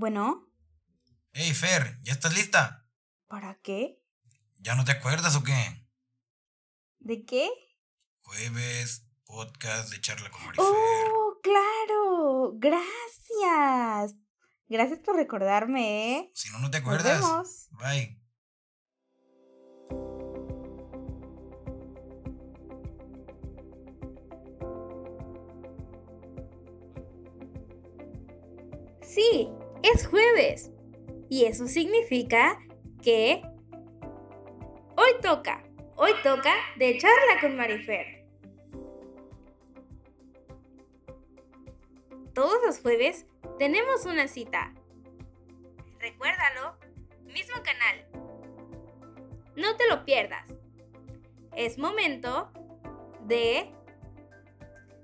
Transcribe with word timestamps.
Bueno. 0.00 0.48
Hey, 1.32 1.52
Fer, 1.54 1.98
¿ya 2.02 2.12
estás 2.12 2.32
lista? 2.32 2.86
¿Para 3.26 3.56
qué? 3.64 4.00
¿Ya 4.60 4.76
no 4.76 4.84
te 4.84 4.92
acuerdas 4.92 5.34
o 5.34 5.42
qué? 5.42 5.88
¿De 7.00 7.24
qué? 7.24 7.50
Jueves, 8.20 9.08
podcast 9.24 9.90
de 9.90 10.00
charla 10.00 10.30
con 10.30 10.44
Marifer. 10.44 10.64
¡Oh, 10.64 11.40
claro! 11.42 12.52
Gracias. 12.58 14.14
Gracias 14.68 15.00
por 15.00 15.16
recordarme, 15.16 16.18
¿eh? 16.18 16.30
Si 16.32 16.48
no, 16.50 16.60
no 16.60 16.70
te 16.70 16.76
acuerdas. 16.76 17.20
Nos 17.20 17.30
vemos. 17.30 17.68
Bye. 17.72 18.22
Sí, 29.02 29.50
es 29.82 30.06
jueves. 30.06 30.70
Y 31.28 31.44
eso 31.44 31.66
significa 31.66 32.58
que 33.02 33.42
hoy 34.96 35.10
toca, 35.22 35.62
hoy 35.96 36.12
toca 36.22 36.54
de 36.76 36.98
charla 36.98 37.40
con 37.40 37.56
Marifer. 37.56 38.24
Todos 42.34 42.58
los 42.64 42.80
jueves 42.80 43.26
tenemos 43.58 44.06
una 44.06 44.28
cita. 44.28 44.72
Recuérdalo, 45.98 46.78
mismo 47.24 47.56
canal. 47.62 48.06
No 49.56 49.76
te 49.76 49.88
lo 49.88 50.04
pierdas. 50.04 50.48
Es 51.56 51.78
momento 51.78 52.52
de 53.26 53.72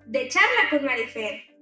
de 0.06 0.28
charla 0.28 0.70
con 0.70 0.84
Marifer. 0.84 1.53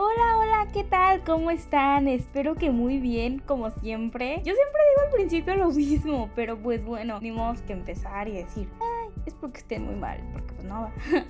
Hola, 0.00 0.38
hola, 0.38 0.68
¿qué 0.72 0.84
tal? 0.84 1.24
¿Cómo 1.24 1.50
están? 1.50 2.06
Espero 2.06 2.54
que 2.54 2.70
muy 2.70 3.00
bien, 3.00 3.40
como 3.40 3.72
siempre. 3.72 4.36
Yo 4.44 4.54
siempre 4.54 4.80
digo 4.90 5.06
al 5.06 5.12
principio 5.12 5.56
lo 5.56 5.70
mismo, 5.72 6.30
pero 6.36 6.56
pues 6.56 6.84
bueno, 6.84 7.18
modo 7.20 7.54
que 7.66 7.72
empezar 7.72 8.28
y 8.28 8.36
decir, 8.36 8.68
ay, 8.80 9.12
es 9.26 9.34
porque 9.34 9.58
estén 9.58 9.84
muy 9.86 9.96
mal, 9.96 10.20
porque 10.32 10.52
pues 10.52 10.68
no 10.68 10.82
va. 10.82 10.92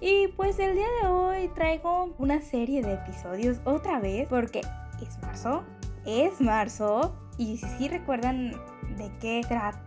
y 0.00 0.28
pues 0.28 0.58
el 0.58 0.74
día 0.74 0.86
de 1.02 1.08
hoy 1.08 1.48
traigo 1.48 2.14
una 2.16 2.40
serie 2.40 2.80
de 2.80 2.94
episodios 2.94 3.60
otra 3.66 4.00
vez, 4.00 4.26
porque 4.26 4.62
es 5.02 5.18
marzo, 5.20 5.62
es 6.06 6.40
marzo, 6.40 7.14
y 7.36 7.58
si 7.58 7.88
recuerdan 7.88 8.52
de 8.96 9.12
qué 9.20 9.42
trata 9.46 9.82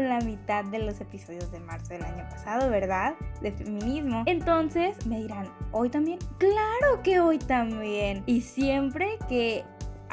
la 0.00 0.20
mitad 0.20 0.64
de 0.64 0.78
los 0.78 1.00
episodios 1.00 1.50
de 1.52 1.60
marzo 1.60 1.94
del 1.94 2.02
año 2.02 2.24
pasado, 2.28 2.70
¿verdad? 2.70 3.14
De 3.40 3.52
feminismo. 3.52 4.24
Entonces 4.26 5.06
me 5.06 5.20
dirán, 5.20 5.48
¿hoy 5.70 5.88
también? 5.88 6.18
Claro 6.38 7.02
que 7.02 7.20
hoy 7.20 7.38
también. 7.38 8.22
Y 8.26 8.40
siempre 8.40 9.18
que 9.28 9.64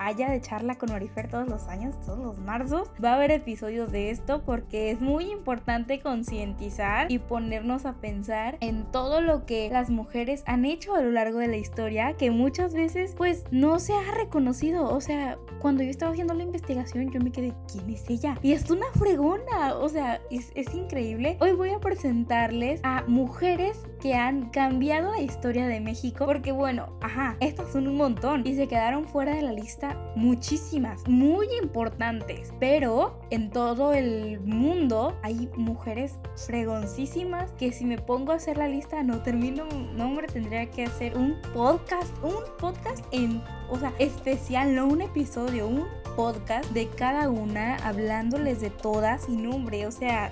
haya 0.06 0.30
de 0.30 0.42
charla 0.42 0.76
con 0.76 0.92
Marifer 0.92 1.30
todos 1.30 1.48
los 1.48 1.68
años, 1.68 2.00
todos 2.06 2.20
los 2.20 2.38
marzos, 2.40 2.90
va 3.04 3.12
a 3.12 3.16
haber 3.16 3.32
episodios 3.32 3.92
de 3.92 4.10
esto 4.10 4.42
porque 4.46 4.92
es 4.92 5.02
muy 5.02 5.32
importante 5.32 6.00
concientizar 6.00 7.12
y 7.12 7.20
ponernos 7.20 7.86
a 7.86 7.94
pensar 7.94 8.58
en 8.62 8.84
todo 8.92 9.22
lo 9.22 9.46
que 9.46 9.70
las 9.72 9.90
mujeres 9.90 10.44
han 10.46 10.66
hecho 10.66 10.96
a 10.96 11.02
lo 11.02 11.12
largo 11.12 11.40
de 11.40 11.48
la 11.48 11.58
historia 11.58 12.14
que 12.14 12.32
muchas 12.32 12.74
veces 12.74 13.14
pues 13.18 13.44
no 13.52 13.80
se 13.80 13.94
ha 13.94 14.12
reconocido. 14.12 14.90
O 14.90 15.02
sea, 15.02 15.38
cuando 15.60 15.84
yo 15.84 15.90
estaba 15.90 16.12
haciendo 16.12 16.34
la 16.34 16.44
investigación 16.44 17.12
yo 17.12 17.20
me 17.20 17.32
quedé, 17.32 17.54
¿quién 17.72 17.90
es 17.90 18.10
ella? 18.10 18.38
Y 18.42 18.54
es 18.54 18.70
una 18.70 18.86
fregona, 18.94 19.76
o 19.76 19.90
sea, 19.90 20.22
es, 20.32 20.52
es 20.56 20.74
increíble. 20.74 21.38
Hoy 21.40 21.54
voy 21.54 21.70
a 21.70 21.80
presentarles 21.80 22.80
a 22.84 23.04
mujeres 23.08 23.84
que 24.02 24.16
han 24.16 24.50
cambiado 24.50 25.12
la 25.12 25.22
historia 25.22 25.68
de 25.68 25.80
México 25.80 26.26
porque 26.26 26.52
bueno, 26.52 26.90
ajá, 27.02 27.36
estas 27.40 27.72
son 27.72 27.88
un 27.88 27.98
montón 27.98 28.46
y 28.46 28.56
se 28.56 28.68
quedaron 28.68 29.08
fuera 29.08 29.36
de 29.36 29.42
la 29.42 29.52
lista 29.52 29.98
muchísimas, 30.16 31.08
muy 31.08 31.48
importantes, 31.62 32.54
pero 32.60 33.20
en 33.30 33.50
todo 33.50 33.94
el 33.94 34.40
mundo 34.42 35.18
hay 35.24 35.50
mujeres 35.56 36.16
fregoncísimas 36.36 37.52
que 37.54 37.72
si 37.72 37.86
me 37.86 37.98
pongo 37.98 38.32
a 38.32 38.36
hacer 38.36 38.58
la 38.58 38.68
lista 38.68 39.04
no 39.04 39.22
termino, 39.22 39.66
no 39.96 40.06
hombre, 40.06 40.28
tendría 40.28 40.70
que 40.70 40.86
hacer 40.86 41.18
un 41.18 41.36
podcast, 41.54 42.12
un 42.24 42.36
podcast 42.60 43.06
en, 43.12 43.42
o 43.70 43.78
sea, 43.78 43.94
especial, 44.00 44.76
no 44.76 44.88
un 44.88 45.02
episodio, 45.02 45.68
un 45.68 45.86
podcast 46.16 46.70
de 46.72 46.88
cada 46.90 47.30
una 47.30 47.78
hablándoles 47.78 48.62
de 48.62 48.70
todas 48.70 49.30
y 49.30 49.38
nombre, 49.38 49.88
o 49.88 49.92
sea, 49.92 50.32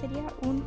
sería 0.00 0.24
un 0.42 0.64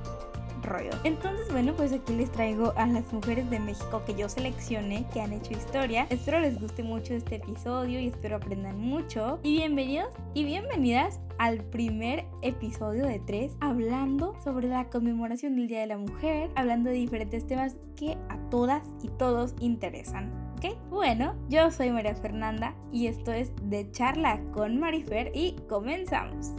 Entonces, 1.03 1.51
bueno, 1.51 1.73
pues 1.75 1.91
aquí 1.91 2.13
les 2.13 2.31
traigo 2.31 2.73
a 2.75 2.85
las 2.85 3.11
mujeres 3.11 3.49
de 3.49 3.59
México 3.59 4.03
que 4.05 4.15
yo 4.15 4.29
seleccioné, 4.29 5.05
que 5.13 5.21
han 5.21 5.33
hecho 5.33 5.53
historia. 5.53 6.07
Espero 6.09 6.39
les 6.39 6.59
guste 6.59 6.83
mucho 6.83 7.13
este 7.13 7.35
episodio 7.35 7.99
y 7.99 8.07
espero 8.07 8.37
aprendan 8.37 8.79
mucho. 8.79 9.39
Y 9.43 9.57
bienvenidos 9.57 10.09
y 10.33 10.45
bienvenidas 10.45 11.19
al 11.37 11.63
primer 11.63 12.25
episodio 12.41 13.05
de 13.05 13.19
tres 13.19 13.53
hablando 13.59 14.35
sobre 14.43 14.67
la 14.67 14.89
conmemoración 14.89 15.55
del 15.55 15.67
Día 15.67 15.81
de 15.81 15.87
la 15.87 15.97
Mujer, 15.97 16.51
hablando 16.55 16.89
de 16.89 16.95
diferentes 16.95 17.47
temas 17.47 17.77
que 17.95 18.17
a 18.29 18.37
todas 18.49 18.83
y 19.01 19.09
todos 19.09 19.55
interesan. 19.59 20.41
Bueno, 20.89 21.33
yo 21.49 21.71
soy 21.71 21.89
María 21.89 22.15
Fernanda 22.15 22.75
y 22.91 23.07
esto 23.07 23.31
es 23.31 23.51
de 23.63 23.89
charla 23.91 24.39
con 24.51 24.79
Marifer 24.79 25.31
y 25.33 25.55
comenzamos. 25.67 26.51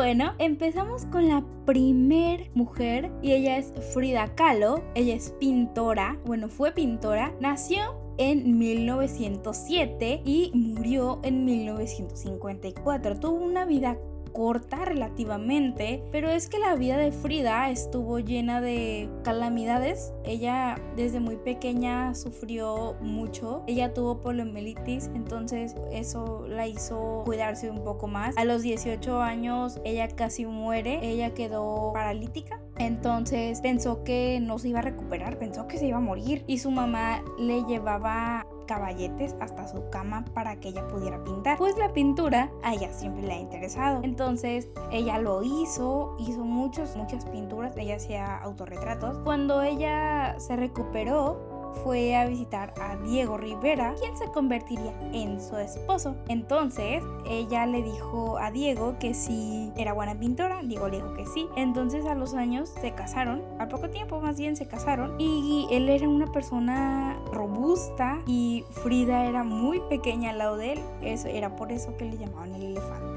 Bueno, 0.00 0.32
empezamos 0.38 1.04
con 1.04 1.28
la 1.28 1.44
primer 1.66 2.50
mujer 2.54 3.12
y 3.20 3.32
ella 3.32 3.58
es 3.58 3.70
Frida 3.92 4.34
Kahlo. 4.34 4.82
Ella 4.94 5.14
es 5.14 5.34
pintora, 5.38 6.18
bueno, 6.24 6.48
fue 6.48 6.72
pintora, 6.72 7.34
nació 7.38 8.00
en 8.16 8.58
1907 8.58 10.22
y 10.24 10.52
murió 10.54 11.20
en 11.22 11.44
1954. 11.44 13.20
Tuvo 13.20 13.44
una 13.44 13.66
vida 13.66 13.98
corta 14.40 14.86
relativamente, 14.86 16.02
pero 16.10 16.30
es 16.30 16.48
que 16.48 16.58
la 16.58 16.74
vida 16.74 16.96
de 16.96 17.12
Frida 17.12 17.68
estuvo 17.68 18.20
llena 18.20 18.62
de 18.62 19.10
calamidades. 19.22 20.14
Ella 20.24 20.80
desde 20.96 21.20
muy 21.20 21.36
pequeña 21.36 22.14
sufrió 22.14 22.96
mucho. 23.02 23.62
Ella 23.66 23.92
tuvo 23.92 24.22
poliomielitis, 24.22 25.10
entonces 25.14 25.74
eso 25.92 26.46
la 26.48 26.66
hizo 26.66 27.20
cuidarse 27.26 27.68
un 27.68 27.84
poco 27.84 28.08
más. 28.08 28.34
A 28.38 28.46
los 28.46 28.62
18 28.62 29.20
años 29.20 29.78
ella 29.84 30.08
casi 30.08 30.46
muere, 30.46 31.00
ella 31.02 31.34
quedó 31.34 31.92
paralítica. 31.92 32.62
Entonces 32.78 33.60
pensó 33.60 34.04
que 34.04 34.40
no 34.40 34.58
se 34.58 34.68
iba 34.68 34.78
a 34.78 34.82
recuperar, 34.82 35.38
pensó 35.38 35.68
que 35.68 35.76
se 35.76 35.86
iba 35.86 35.98
a 35.98 36.00
morir 36.00 36.44
y 36.46 36.60
su 36.60 36.70
mamá 36.70 37.22
le 37.38 37.62
llevaba 37.64 38.46
caballetes 38.70 39.34
hasta 39.40 39.66
su 39.66 39.90
cama 39.90 40.24
para 40.32 40.60
que 40.60 40.68
ella 40.68 40.86
pudiera 40.86 41.24
pintar. 41.24 41.58
Pues 41.58 41.76
la 41.76 41.92
pintura 41.92 42.52
a 42.62 42.72
ella 42.72 42.92
siempre 42.92 43.22
le 43.22 43.32
ha 43.32 43.40
interesado. 43.40 44.00
Entonces 44.04 44.68
ella 44.92 45.18
lo 45.18 45.42
hizo, 45.42 46.14
hizo 46.20 46.44
muchos, 46.44 46.94
muchas 46.94 47.24
pinturas, 47.24 47.76
ella 47.76 47.96
hacía 47.96 48.36
autorretratos. 48.36 49.18
Cuando 49.24 49.60
ella 49.60 50.36
se 50.38 50.54
recuperó, 50.54 51.49
fue 51.82 52.16
a 52.16 52.26
visitar 52.26 52.74
a 52.80 52.96
Diego 52.96 53.36
Rivera, 53.36 53.94
quien 54.00 54.16
se 54.16 54.26
convertiría 54.26 54.92
en 55.12 55.40
su 55.40 55.56
esposo. 55.56 56.14
Entonces 56.28 57.02
ella 57.26 57.66
le 57.66 57.82
dijo 57.82 58.38
a 58.38 58.50
Diego 58.50 58.96
que 58.98 59.14
si 59.14 59.72
era 59.76 59.92
buena 59.92 60.18
pintora, 60.18 60.62
Diego 60.62 60.88
le 60.88 60.96
dijo 60.96 61.14
que 61.14 61.26
sí. 61.26 61.48
Entonces 61.56 62.04
a 62.06 62.14
los 62.14 62.34
años 62.34 62.68
se 62.80 62.92
casaron, 62.92 63.42
a 63.58 63.68
poco 63.68 63.90
tiempo 63.90 64.20
más 64.20 64.38
bien 64.38 64.56
se 64.56 64.66
casaron 64.66 65.14
y 65.18 65.66
él 65.70 65.88
era 65.88 66.08
una 66.08 66.26
persona 66.32 67.18
robusta 67.32 68.20
y 68.26 68.64
Frida 68.70 69.26
era 69.26 69.44
muy 69.44 69.80
pequeña 69.88 70.30
al 70.30 70.38
lado 70.38 70.56
de 70.56 70.74
él. 70.74 70.80
Eso 71.02 71.28
era 71.28 71.56
por 71.56 71.72
eso 71.72 71.96
que 71.96 72.04
le 72.04 72.18
llamaban 72.18 72.54
el 72.54 72.62
elefante 72.62 73.09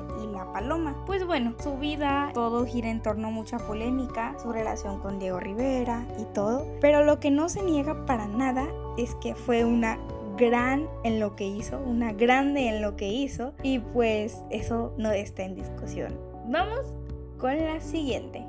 paloma. 0.53 0.95
Pues 1.05 1.25
bueno, 1.25 1.55
su 1.61 1.77
vida 1.77 2.31
todo 2.33 2.65
gira 2.65 2.89
en 2.89 3.01
torno 3.01 3.27
a 3.27 3.31
mucha 3.31 3.57
polémica, 3.57 4.35
su 4.41 4.53
relación 4.53 4.99
con 4.99 5.19
Diego 5.19 5.39
Rivera 5.39 6.05
y 6.19 6.25
todo, 6.33 6.65
pero 6.79 7.03
lo 7.03 7.19
que 7.19 7.31
no 7.31 7.49
se 7.49 7.63
niega 7.63 8.05
para 8.05 8.27
nada 8.27 8.67
es 8.97 9.15
que 9.15 9.35
fue 9.35 9.65
una 9.65 9.99
gran 10.37 10.87
en 11.03 11.19
lo 11.19 11.35
que 11.35 11.45
hizo, 11.45 11.79
una 11.79 12.13
grande 12.13 12.67
en 12.69 12.81
lo 12.81 12.95
que 12.95 13.11
hizo 13.11 13.53
y 13.63 13.79
pues 13.79 14.41
eso 14.49 14.93
no 14.97 15.11
está 15.11 15.43
en 15.43 15.55
discusión. 15.55 16.17
Vamos 16.47 16.95
con 17.37 17.57
la 17.57 17.81
siguiente. 17.81 18.45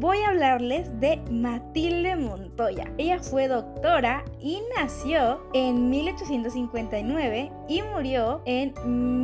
Voy 0.00 0.18
a 0.22 0.30
hablarles 0.30 0.98
de 0.98 1.20
Matilde 1.30 2.16
Montoya. 2.16 2.90
Ella 2.96 3.18
fue 3.20 3.48
doctora 3.48 4.24
y 4.40 4.62
nació 4.76 5.42
en 5.52 5.90
1859 5.90 7.52
y 7.68 7.82
murió 7.82 8.40
en 8.46 8.72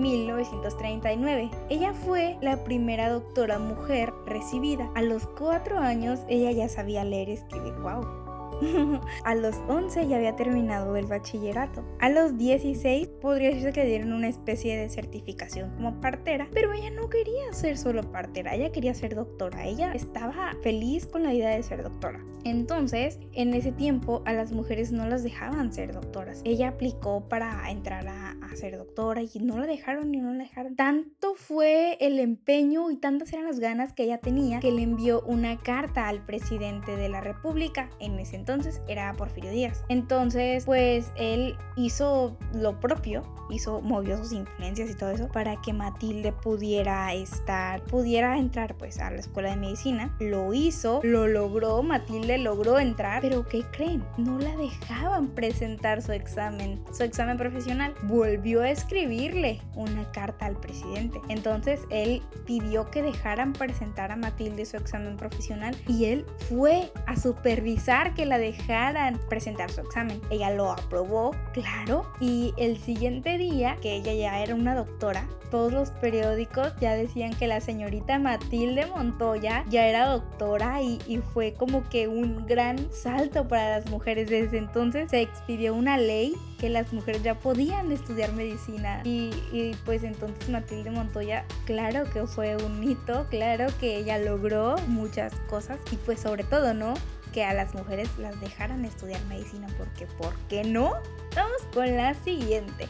1939. 0.03 1.51
Ella 1.71 1.95
fue 1.95 2.37
la 2.43 2.63
primera 2.63 3.09
doctora 3.09 3.59
mujer 3.59 4.13
recibida. 4.27 4.91
A 4.95 5.03
los 5.03 5.27
cuatro 5.27 5.79
años 5.79 6.21
ella 6.29 6.53
ya 6.53 6.69
sabía 6.69 7.05
leer 7.05 7.31
y 7.31 7.33
escribir. 7.33 7.73
¡Wow! 7.77 8.26
a 9.25 9.35
los 9.35 9.57
11 9.69 10.09
ya 10.09 10.17
había 10.17 10.37
terminado 10.37 10.97
el 10.97 11.07
bachillerato. 11.07 11.85
A 12.01 12.09
los 12.09 12.37
16 12.39 13.09
podría 13.21 13.49
decirse 13.49 13.73
que 13.73 13.85
dieron 13.85 14.13
una 14.13 14.29
especie 14.29 14.77
de 14.77 14.89
certificación 14.89 15.71
como 15.77 16.01
partera, 16.01 16.49
pero 16.53 16.73
ella 16.73 16.91
no 16.91 17.09
quería 17.09 17.53
ser 17.53 17.77
solo 17.79 18.11
partera, 18.11 18.55
ella 18.55 18.73
quería 18.73 18.95
ser 18.95 19.15
doctora. 19.15 19.65
Ella 19.65 19.93
estaba 19.93 20.55
feliz 20.63 21.07
con 21.07 21.23
la 21.23 21.35
idea 21.35 21.51
de 21.51 21.63
ser 21.63 21.83
doctora. 21.83 22.21
Entonces, 22.47 23.19
en 23.33 23.55
ese 23.55 23.73
tiempo 23.73 24.23
a 24.25 24.33
las 24.33 24.53
mujeres 24.53 24.93
no 24.93 25.05
las 25.09 25.25
dejaban 25.25 25.73
ser 25.73 25.93
doctoras. 25.93 26.43
Ella 26.45 26.69
aplicó 26.69 27.29
para 27.29 27.69
entrar 27.71 28.07
a, 28.07 28.37
ser 28.55 28.79
doctora 28.79 29.21
y 29.21 29.39
no 29.41 29.59
la 29.59 29.67
dejaron 29.67 30.11
ni 30.11 30.19
no 30.19 30.33
la 30.33 30.45
dejaron. 30.45 30.77
Tanto 30.77 31.35
fue 31.35 31.99
el 32.01 32.19
empeño 32.19 32.91
y 32.91 32.97
tantas 32.97 33.31
eran 33.35 33.45
las 33.45 33.61
ganas 33.61 33.93
que 33.93 34.05
ella 34.05 34.17
tenía 34.17 34.61
que 34.61 34.73
le 34.73 34.83
envió 34.83 35.21
una 35.27 35.59
carta 35.59 36.09
al 36.09 36.25
presidente 36.25 36.97
de 36.97 37.11
la 37.11 37.21
República 37.21 37.91
en 37.99 38.19
ese 38.19 38.37
entonces 38.47 38.81
era 38.87 39.13
Porfirio 39.15 39.51
Díaz. 39.51 39.83
Entonces, 39.89 40.65
pues 40.67 41.11
él 41.17 41.57
hizo 41.75 42.37
lo 42.55 42.79
propio, 42.79 43.25
hizo, 43.51 43.81
movió 43.81 44.17
sus 44.17 44.33
influencias 44.33 44.89
y 44.89 44.95
todo 44.95 45.11
eso 45.11 45.29
para 45.29 45.61
que 45.61 45.73
Matilde 45.73 46.33
pudiera 46.33 47.13
estar, 47.13 47.83
pudiera 47.83 48.39
entrar 48.39 48.77
pues 48.77 49.01
a 49.01 49.11
la 49.11 49.19
escuela 49.19 49.51
de 49.51 49.57
medicina. 49.57 50.15
Lo 50.21 50.55
hizo, 50.55 51.01
lo 51.03 51.27
logró, 51.27 51.83
Matilde 51.83 52.39
logró 52.39 52.79
entrar, 52.79 53.21
pero 53.21 53.47
¿qué 53.49 53.65
creen? 53.73 54.05
No 54.17 54.39
la 54.39 54.57
dejaban 54.57 55.29
presentar 55.29 56.01
su 56.01 56.13
examen, 56.13 56.81
su 56.93 57.03
examen 57.03 57.37
profesional. 57.37 57.95
Volvió 58.05 58.63
a 58.63 58.71
escribirle 58.71 59.61
una 59.75 60.11
carta 60.13 60.47
al 60.47 60.57
presidente. 60.57 61.21
Entonces 61.29 61.81
él 61.91 62.23
pidió 62.47 62.93
que 62.93 63.03
dejaran 63.03 63.53
presentar 63.53 64.13
a 64.13 64.17
Matilde 64.17 64.65
su 64.67 64.77
examen 64.77 65.17
profesional 65.17 65.77
y 65.89 66.05
él 66.05 66.25
fue 66.49 66.93
a 67.07 67.17
supervisar 67.17 68.15
que 68.15 68.25
la 68.25 68.36
dejaran 68.39 69.21
presentar 69.29 69.71
su 69.71 69.81
examen. 69.81 70.21
Ella 70.31 70.51
lo 70.51 70.73
aprobó, 70.73 71.33
claro, 71.53 72.11
y 72.21 72.55
el 72.57 72.79
siguiente 72.79 73.39
día, 73.39 73.77
que 73.81 73.97
ella 73.97 74.13
ya 74.13 74.43
era 74.43 74.55
una 74.55 74.75
doctora, 74.75 75.27
todos 75.51 75.73
los 75.73 75.91
periódicos 75.91 76.73
ya 76.81 76.95
decían 76.95 77.33
que 77.35 77.47
la 77.47 77.61
señorita 77.61 78.19
Matilde 78.19 78.87
Montoya 78.87 79.65
ya 79.69 79.87
era 79.87 80.07
doctora 80.07 80.83
y, 80.83 80.99
fue 81.33 81.55
como 81.55 81.89
que 81.89 82.09
un 82.09 82.47
gran 82.47 82.93
salto 82.93 83.49
para 83.49 83.79
las 83.79 83.91
mujeres. 83.91 84.29
Desde 84.29 84.59
entonces 84.59 85.11
se 85.11 85.23
expidió 85.23 85.75
una 85.75 85.99
ley 85.99 86.35
que 86.59 86.69
las 86.69 86.93
mujeres 86.93 87.23
ya 87.23 87.35
podían 87.39 87.91
estudiar 87.93 88.33
medicina 88.33 89.01
y, 89.05 89.31
y 89.53 89.75
pues 89.85 90.03
entonces 90.05 90.49
Matilde 90.49 90.91
Montoya, 90.91 91.45
claro 91.65 92.05
que 92.13 92.27
fue 92.27 92.57
un 92.57 92.81
mito, 92.81 93.27
claro 93.31 93.67
que 93.81 93.97
ella 93.97 94.19
logró 94.19 94.77
muchas 94.89 95.35
cosas 95.49 95.79
y 95.91 95.97
pues 95.97 96.21
sobre 96.21 96.45
todo, 96.45 96.75
¿no? 96.75 96.95
Que 97.37 97.45
a 97.45 97.53
las 97.53 97.75
mujeres 97.75 98.09
las 98.17 98.41
dejaran 98.41 98.87
estudiar 98.87 99.23
medicina 99.27 99.67
porque 99.77 100.07
¿por 100.07 100.35
qué 100.49 100.65
no? 100.65 100.95
Vamos 101.35 101.61
con 101.75 101.95
la 101.95 102.15
siguiente. 102.15 102.89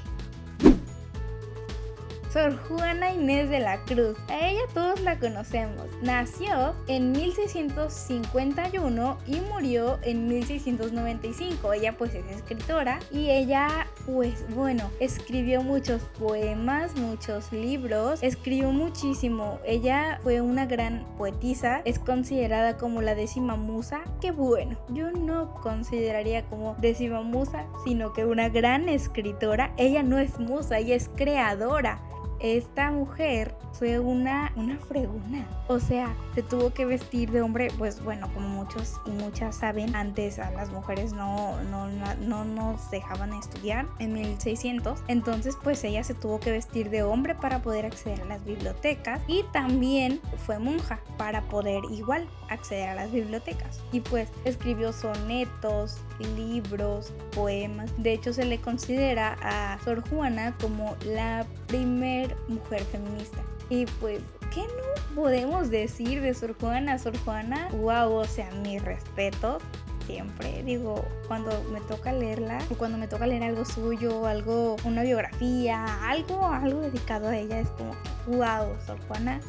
Sor 2.32 2.56
Juana 2.68 3.12
Inés 3.12 3.50
de 3.50 3.60
la 3.60 3.78
Cruz. 3.84 4.16
A 4.28 4.48
ella 4.48 4.62
todos 4.74 5.00
la 5.00 5.18
conocemos. 5.18 5.86
Nació 6.02 6.74
en 6.88 7.12
1651 7.12 9.18
y 9.26 9.40
murió 9.40 9.98
en 10.02 10.28
1695. 10.28 11.72
Ella 11.72 11.96
pues 11.96 12.14
es 12.14 12.26
escritora 12.30 12.98
y 13.10 13.30
ella 13.30 13.86
pues 14.04 14.44
bueno, 14.54 14.90
escribió 15.00 15.62
muchos 15.62 16.02
poemas, 16.18 16.94
muchos 16.96 17.52
libros, 17.52 18.22
escribió 18.22 18.70
muchísimo. 18.70 19.58
Ella 19.64 20.20
fue 20.22 20.40
una 20.40 20.66
gran 20.66 21.04
poetisa, 21.16 21.80
es 21.84 21.98
considerada 21.98 22.76
como 22.76 23.02
la 23.02 23.14
décima 23.14 23.56
musa, 23.56 24.02
que 24.20 24.30
bueno, 24.30 24.76
yo 24.90 25.10
no 25.10 25.54
consideraría 25.62 26.44
como 26.44 26.76
décima 26.80 27.22
musa, 27.22 27.66
sino 27.84 28.12
que 28.12 28.24
una 28.24 28.48
gran 28.48 28.88
escritora. 28.88 29.72
Ella 29.76 30.02
no 30.02 30.18
es 30.18 30.38
musa, 30.38 30.78
ella 30.78 30.94
es 30.94 31.10
creadora 31.16 32.00
esta 32.40 32.90
mujer 32.90 33.54
fue 33.72 33.98
una, 33.98 34.52
una 34.56 34.78
fregona. 34.78 35.46
O 35.68 35.78
sea, 35.78 36.14
se 36.34 36.42
tuvo 36.42 36.72
que 36.72 36.86
vestir 36.86 37.30
de 37.30 37.42
hombre, 37.42 37.68
pues 37.76 38.02
bueno, 38.02 38.30
como 38.32 38.48
muchos 38.48 38.94
y 39.04 39.10
muchas 39.10 39.56
saben, 39.56 39.94
antes 39.94 40.38
a 40.38 40.50
las 40.52 40.70
mujeres 40.70 41.12
no, 41.12 41.60
no, 41.64 41.88
no 42.20 42.44
nos 42.44 42.90
dejaban 42.90 43.32
estudiar 43.34 43.86
en 43.98 44.14
1600. 44.14 45.00
Entonces, 45.08 45.56
pues 45.62 45.82
ella 45.84 46.04
se 46.04 46.14
tuvo 46.14 46.40
que 46.40 46.52
vestir 46.52 46.90
de 46.90 47.02
hombre 47.02 47.34
para 47.34 47.60
poder 47.62 47.84
acceder 47.86 48.22
a 48.22 48.24
las 48.24 48.44
bibliotecas 48.44 49.20
y 49.26 49.44
también 49.52 50.20
fue 50.46 50.58
monja 50.58 51.00
para 51.18 51.42
poder 51.42 51.82
igual 51.90 52.26
acceder 52.48 52.88
a 52.90 52.94
las 52.94 53.12
bibliotecas. 53.12 53.80
Y 53.92 54.00
pues 54.00 54.28
escribió 54.44 54.92
sonetos, 54.92 55.98
libros, 56.36 57.12
poemas. 57.34 57.90
De 57.98 58.12
hecho, 58.12 58.32
se 58.32 58.44
le 58.44 58.58
considera 58.60 59.36
a 59.42 59.78
Sor 59.84 60.08
Juana 60.08 60.56
como 60.60 60.96
la 61.04 61.46
primera 61.66 62.25
mujer 62.48 62.82
feminista. 62.84 63.38
Y 63.68 63.86
pues, 64.00 64.20
¿qué 64.54 64.62
no 64.62 65.14
podemos 65.14 65.70
decir 65.70 66.20
de 66.20 66.34
Sor 66.34 66.54
Juana? 66.58 66.98
Sor 66.98 67.16
Juana, 67.18 67.68
wow, 67.72 68.12
o 68.12 68.24
sea, 68.24 68.50
mi 68.62 68.78
respeto 68.78 69.58
siempre. 70.06 70.62
Digo, 70.62 71.04
cuando 71.26 71.50
me 71.72 71.80
toca 71.80 72.12
leerla, 72.12 72.58
cuando 72.78 72.96
me 72.96 73.08
toca 73.08 73.26
leer 73.26 73.42
algo 73.42 73.64
suyo, 73.64 74.26
algo, 74.26 74.76
una 74.84 75.02
biografía, 75.02 75.84
algo, 76.08 76.46
algo 76.46 76.80
dedicado 76.80 77.28
a 77.28 77.36
ella, 77.36 77.60
es 77.60 77.68
como, 77.70 77.92
wow, 78.26 78.76
Sor 78.86 78.98
Juana, 79.08 79.40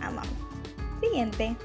amamos. 0.00 0.32
Siguiente. 1.00 1.56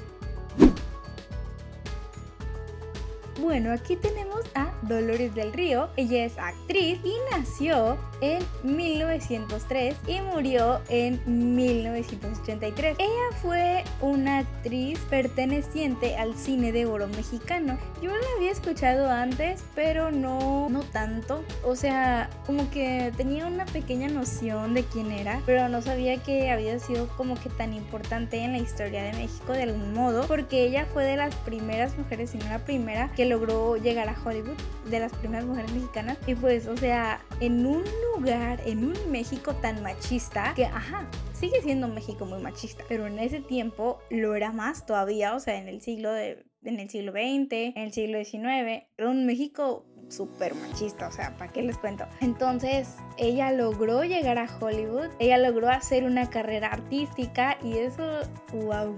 Bueno, 3.41 3.71
aquí 3.71 3.95
tenemos 3.95 4.41
a 4.53 4.71
Dolores 4.83 5.33
del 5.33 5.51
Río. 5.51 5.89
Ella 5.97 6.25
es 6.25 6.37
actriz 6.37 6.99
y 7.03 7.15
nació 7.31 7.97
en 8.21 8.43
1903 8.63 9.95
y 10.05 10.21
murió 10.21 10.79
en 10.89 11.19
1983. 11.25 12.97
Ella 12.99 13.37
fue 13.41 13.83
una 13.99 14.39
actriz 14.39 14.99
perteneciente 15.09 16.17
al 16.17 16.35
cine 16.35 16.71
de 16.71 16.85
oro 16.85 17.07
mexicano. 17.07 17.79
Yo 17.99 18.11
la 18.11 18.27
había 18.37 18.51
escuchado 18.51 19.09
antes, 19.09 19.63
pero 19.73 20.11
no, 20.11 20.69
no 20.69 20.81
tanto. 20.81 21.43
O 21.63 21.75
sea, 21.75 22.29
como 22.45 22.69
que 22.69 23.11
tenía 23.17 23.47
una 23.47 23.65
pequeña 23.65 24.07
noción 24.07 24.75
de 24.75 24.83
quién 24.83 25.11
era, 25.11 25.41
pero 25.47 25.67
no 25.67 25.81
sabía 25.81 26.21
que 26.21 26.51
había 26.51 26.77
sido 26.77 27.07
como 27.17 27.33
que 27.41 27.49
tan 27.49 27.73
importante 27.73 28.37
en 28.37 28.51
la 28.51 28.59
historia 28.59 29.01
de 29.01 29.13
México 29.13 29.53
de 29.53 29.63
algún 29.63 29.95
modo, 29.95 30.27
porque 30.27 30.63
ella 30.63 30.85
fue 30.93 31.05
de 31.05 31.17
las 31.17 31.33
primeras 31.37 31.97
mujeres, 31.97 32.29
si 32.29 32.37
no 32.37 32.45
la 32.49 32.59
primera, 32.59 33.11
que 33.15 33.30
logró 33.31 33.77
llegar 33.77 34.09
a 34.09 34.15
Hollywood, 34.23 34.57
de 34.89 34.99
las 34.99 35.13
primeras 35.13 35.45
mujeres 35.45 35.71
mexicanas. 35.71 36.17
Y 36.27 36.35
pues, 36.35 36.67
o 36.67 36.75
sea, 36.75 37.21
en 37.39 37.65
un 37.65 37.83
lugar, 38.15 38.61
en 38.65 38.83
un 38.83 39.11
México 39.11 39.55
tan 39.55 39.81
machista, 39.81 40.53
que, 40.55 40.65
ajá, 40.65 41.07
sigue 41.33 41.61
siendo 41.61 41.87
México 41.87 42.25
muy 42.25 42.41
machista, 42.41 42.83
pero 42.87 43.07
en 43.07 43.17
ese 43.19 43.39
tiempo 43.39 43.99
lo 44.09 44.35
era 44.35 44.51
más 44.51 44.85
todavía, 44.85 45.33
o 45.33 45.39
sea, 45.39 45.59
en 45.59 45.67
el 45.67 45.81
siglo 45.81 46.11
de, 46.11 46.45
en 46.63 46.79
el 46.79 46.89
siglo 46.89 47.13
XX, 47.13 47.51
en 47.75 47.77
el 47.77 47.93
siglo 47.93 48.23
XIX, 48.23 48.83
era 48.97 49.09
un 49.09 49.25
México 49.25 49.85
súper 50.09 50.53
machista, 50.55 51.07
o 51.07 51.11
sea, 51.11 51.35
¿para 51.37 51.51
qué 51.51 51.61
les 51.61 51.77
cuento? 51.77 52.05
Entonces, 52.19 52.97
ella 53.17 53.51
logró 53.53 54.03
llegar 54.03 54.37
a 54.37 54.47
Hollywood, 54.59 55.09
ella 55.19 55.37
logró 55.37 55.69
hacer 55.69 56.03
una 56.03 56.29
carrera 56.29 56.67
artística 56.67 57.57
y 57.63 57.77
eso, 57.77 58.03
wow, 58.51 58.95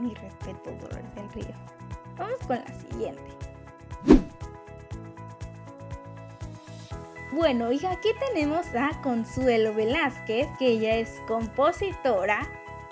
mi 0.00 0.14
respeto, 0.14 0.70
Dolores 0.80 1.14
del 1.14 1.32
Río. 1.32 1.54
Vamos 2.16 2.38
con 2.46 2.56
la 2.56 2.80
siguiente. 2.80 3.39
Bueno, 7.32 7.70
y 7.70 7.84
aquí 7.86 8.08
tenemos 8.28 8.66
a 8.74 9.00
Consuelo 9.02 9.72
Velázquez, 9.72 10.48
que 10.58 10.66
ella 10.66 10.96
es 10.96 11.20
compositora 11.28 12.48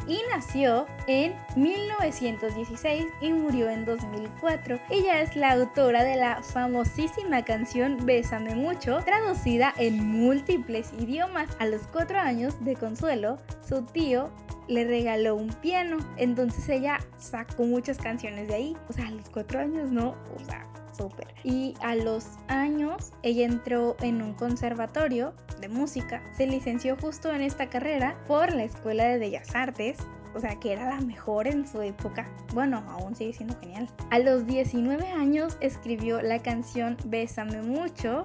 y 0.07 0.23
nació 0.30 0.87
en 1.07 1.35
1916 1.57 3.07
y 3.21 3.33
murió 3.33 3.68
en 3.68 3.85
2004. 3.85 4.80
Ella 4.90 5.21
es 5.23 5.37
la 5.37 5.52
autora 5.52 6.04
de 6.04 6.16
la 6.16 6.42
famosísima 6.42 7.45
canción 7.45 7.99
Bésame 8.07 8.54
mucho, 8.54 9.00
traducida 9.04 9.75
en 9.76 10.07
múltiples 10.07 10.92
idiomas. 10.99 11.49
A 11.59 11.66
los 11.66 11.83
cuatro 11.92 12.18
años 12.18 12.54
de 12.64 12.75
Consuelo, 12.75 13.38
su 13.66 13.83
tío 13.83 14.30
le 14.68 14.85
regaló 14.85 15.35
un 15.35 15.49
piano, 15.49 15.99
entonces 16.16 16.68
ella 16.68 16.99
sacó 17.18 17.64
muchas 17.64 17.99
canciones 17.99 18.49
de 18.49 18.54
ahí. 18.54 18.76
O 18.88 18.92
sea, 18.92 19.09
a 19.09 19.11
los 19.11 19.28
cuatro 19.30 19.61
años 19.61 19.90
no, 19.90 20.14
o 20.35 20.45
sea, 20.45 20.66
y 21.45 21.75
a 21.81 21.95
los 21.95 22.26
años 22.49 23.12
ella 23.23 23.47
entró 23.47 23.97
en 24.00 24.23
un 24.23 24.35
conservatorio 24.35 25.35
de 25.61 25.69
música. 25.69 26.23
Se 26.37 26.47
licenció 26.47 26.97
justo 26.97 27.33
en 27.33 27.43
esta 27.43 27.69
carrera 27.69 28.17
por 28.26 28.52
la 28.52 28.64
Escuela 28.64 29.05
de 29.05 29.19
Bellas 29.19 29.55
Artes 29.55 29.99
o 30.35 30.40
sea, 30.40 30.57
que 30.61 30.73
era 30.73 30.88
la 30.88 31.00
mejor 31.00 31.49
en 31.49 31.67
su 31.67 31.83
época. 31.83 32.28
Bueno, 32.55 32.85
aún 32.88 33.14
sigue 33.17 33.33
siendo 33.33 33.59
genial. 33.59 33.88
A 34.11 34.19
los 34.19 34.47
19 34.47 35.07
años 35.09 35.57
escribió 35.61 36.21
la 36.23 36.40
canción 36.40 36.97
Bésame 37.07 37.62
mucho 37.62 38.25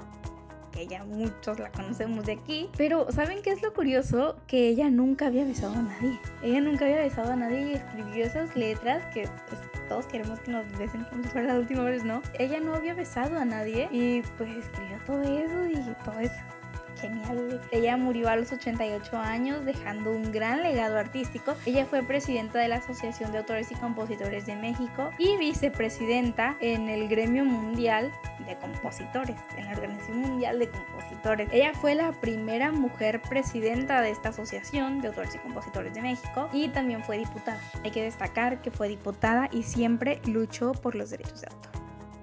porque 0.73 0.87
ya 0.87 1.03
muchos 1.03 1.59
la 1.59 1.71
conocemos 1.71 2.25
de 2.25 2.33
aquí. 2.33 2.69
Pero 2.75 3.11
¿saben 3.11 3.41
qué 3.43 3.51
es 3.51 3.61
lo 3.61 3.73
curioso? 3.73 4.37
Que 4.47 4.69
ella 4.69 4.89
nunca 4.89 5.27
había 5.27 5.45
besado 5.45 5.73
a 5.73 5.81
nadie. 5.81 6.19
Ella 6.41 6.61
nunca 6.61 6.85
había 6.85 6.97
besado 6.97 7.31
a 7.31 7.35
nadie 7.35 7.71
y 7.71 7.73
escribió 7.75 8.25
esas 8.25 8.55
letras 8.55 9.05
que 9.13 9.29
pues, 9.47 9.61
todos 9.87 10.07
queremos 10.07 10.39
que 10.39 10.51
nos 10.51 10.65
besen 10.77 11.03
como 11.05 11.23
si 11.23 11.29
fuera 11.29 11.53
la 11.53 11.59
última 11.59 11.83
vez, 11.83 12.03
¿no? 12.03 12.21
Ella 12.39 12.59
no 12.59 12.73
había 12.73 12.95
besado 12.95 13.37
a 13.37 13.45
nadie 13.45 13.87
y 13.91 14.21
pues 14.37 14.49
escribió 14.49 14.97
todo 15.05 15.21
eso 15.21 15.67
y 15.67 16.03
todo 16.03 16.19
eso 16.19 16.62
genial. 16.99 17.61
Ella 17.71 17.97
murió 17.97 18.29
a 18.29 18.35
los 18.35 18.51
88 18.51 19.17
años 19.17 19.65
dejando 19.65 20.11
un 20.11 20.31
gran 20.31 20.63
legado 20.63 20.97
artístico. 20.97 21.55
Ella 21.65 21.85
fue 21.85 22.03
presidenta 22.03 22.59
de 22.59 22.67
la 22.67 22.77
Asociación 22.77 23.31
de 23.31 23.39
Autores 23.39 23.71
y 23.71 23.75
Compositores 23.75 24.45
de 24.45 24.55
México 24.55 25.09
y 25.17 25.37
vicepresidenta 25.37 26.57
en 26.59 26.89
el 26.89 27.07
Gremio 27.07 27.45
Mundial 27.45 28.11
de 28.45 28.57
Compositores, 28.57 29.37
en 29.57 29.65
la 29.65 29.71
Organización 29.71 30.19
Mundial 30.19 30.59
de 30.59 30.69
Compositores. 30.69 31.49
Ella 31.51 31.73
fue 31.73 31.95
la 31.95 32.11
primera 32.11 32.71
mujer 32.71 33.21
presidenta 33.21 34.01
de 34.01 34.11
esta 34.11 34.29
Asociación 34.29 35.01
de 35.01 35.09
Autores 35.09 35.35
y 35.35 35.39
Compositores 35.39 35.93
de 35.93 36.01
México 36.01 36.49
y 36.53 36.69
también 36.69 37.03
fue 37.03 37.17
diputada. 37.17 37.59
Hay 37.83 37.91
que 37.91 38.03
destacar 38.03 38.61
que 38.61 38.71
fue 38.71 38.87
diputada 38.87 39.49
y 39.51 39.63
siempre 39.63 40.21
luchó 40.25 40.73
por 40.73 40.95
los 40.95 41.09
derechos 41.09 41.41
de 41.41 41.47
autor. 41.47 41.71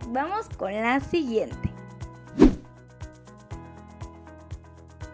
Vamos 0.09 0.49
con 0.57 0.73
la 0.73 1.01
siguiente. 1.01 1.80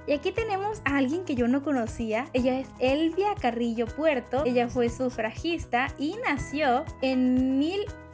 Y 0.07 0.13
aquí 0.13 0.31
tenemos 0.31 0.81
a 0.85 0.99
alguien 0.99 1.25
que 1.25 1.35
yo 1.35 1.49
no 1.49 1.63
conocía. 1.63 2.29
Ella 2.33 2.61
es 2.61 2.69
Elvia 2.79 3.35
Carrillo 3.35 3.87
Puerto. 3.87 4.45
Ella 4.45 4.69
fue 4.69 4.89
sufragista 4.89 5.89
y 5.99 6.15
nació 6.25 6.85
en 7.03 7.59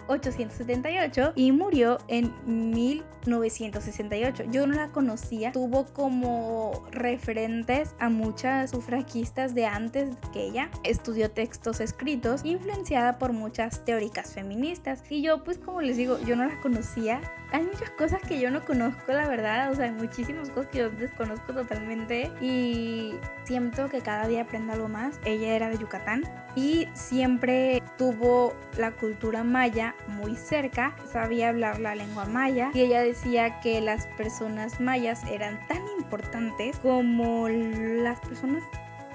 1878 0.08 1.32
y 1.34 1.52
murió 1.52 1.98
en 2.08 2.32
1968. 2.46 4.44
Yo 4.50 4.66
no 4.66 4.74
la 4.74 4.88
conocía. 4.88 5.52
Tuvo 5.52 5.84
como 5.86 6.84
referentes 6.90 7.94
a 7.98 8.08
muchas 8.08 8.70
sufragistas 8.70 9.54
de 9.54 9.66
antes 9.66 10.16
que 10.32 10.44
ella. 10.44 10.70
Estudió 10.84 11.30
textos 11.30 11.80
escritos, 11.80 12.44
influenciada 12.44 13.18
por 13.18 13.32
muchas 13.32 13.84
teóricas 13.84 14.32
feministas. 14.34 15.02
Y 15.08 15.22
yo, 15.22 15.44
pues 15.44 15.58
como 15.58 15.80
les 15.80 15.96
digo, 15.96 16.18
yo 16.26 16.36
no 16.36 16.46
la 16.46 16.60
conocía 16.60 17.20
hay 17.52 17.64
muchas 17.64 17.90
cosas 17.90 18.22
que 18.22 18.40
yo 18.40 18.50
no 18.50 18.64
conozco, 18.64 19.12
la 19.12 19.28
verdad. 19.28 19.70
O 19.70 19.74
sea, 19.74 19.84
hay 19.84 19.92
muchísimas 19.92 20.48
cosas 20.48 20.70
que 20.70 20.78
yo 20.78 20.90
desconozco 20.90 21.52
totalmente. 21.52 22.32
Y 22.40 23.14
siento 23.44 23.88
que 23.90 24.00
cada 24.00 24.26
día 24.26 24.42
aprendo 24.42 24.72
algo 24.72 24.88
más. 24.88 25.20
Ella 25.24 25.54
era 25.54 25.68
de 25.68 25.76
Yucatán 25.76 26.22
y 26.56 26.88
siempre 26.94 27.82
tuvo 27.98 28.54
la 28.78 28.92
cultura 28.92 29.44
maya 29.44 29.91
muy 30.08 30.36
cerca. 30.36 30.94
Sabía 31.10 31.50
hablar 31.50 31.80
la 31.80 31.94
lengua 31.94 32.24
maya. 32.26 32.70
Y 32.74 32.80
ella 32.80 33.02
decía 33.02 33.60
que 33.60 33.80
las 33.80 34.06
personas 34.18 34.80
mayas 34.80 35.24
eran 35.24 35.66
tan 35.68 35.82
importantes 35.98 36.78
como 36.78 37.48
las 37.48 38.20
personas 38.20 38.62